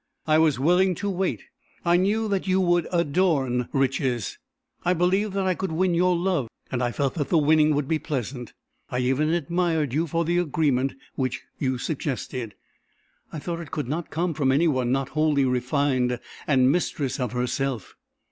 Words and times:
I 0.25 0.39
was 0.39 0.57
willing 0.59 0.95
to 0.95 1.11
wait. 1.11 1.43
I 1.85 1.95
knew 1.95 2.27
that 2.27 2.47
you 2.47 2.59
would 2.59 2.87
adorn 2.91 3.69
riches; 3.71 4.39
I 4.83 4.93
believed 4.95 5.33
that 5.33 5.45
I 5.45 5.53
could 5.53 5.71
win 5.71 5.93
your 5.93 6.15
love, 6.15 6.47
and 6.71 6.81
I 6.81 6.91
felt 6.91 7.13
that 7.13 7.29
the 7.29 7.37
winning 7.37 7.75
would 7.75 7.87
be 7.87 7.99
pleasant. 7.99 8.53
I 8.89 8.97
even 8.97 9.29
admired 9.31 9.93
you 9.93 10.07
for 10.07 10.25
the 10.25 10.39
agreement 10.39 10.95
which 11.13 11.43
you 11.59 11.77
suggested. 11.77 12.55
I 13.31 13.37
thought 13.37 13.59
it 13.59 13.69
could 13.69 13.87
not 13.87 14.09
come 14.09 14.33
from 14.33 14.51
any 14.51 14.67
one 14.67 14.91
not 14.91 15.09
wholly 15.09 15.45
refined 15.45 16.19
and 16.47 16.71
mistress 16.71 17.19
of 17.19 17.33
herself. 17.33 17.93